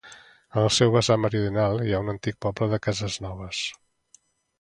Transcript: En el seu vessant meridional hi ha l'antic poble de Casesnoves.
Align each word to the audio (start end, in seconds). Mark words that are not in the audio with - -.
En 0.53 0.55
el 0.61 0.69
seu 0.77 0.93
vessant 0.95 1.19
meridional 1.25 1.81
hi 1.89 1.93
ha 1.97 1.99
l'antic 2.05 2.39
poble 2.47 2.69
de 2.73 2.79
Casesnoves. 2.87 3.61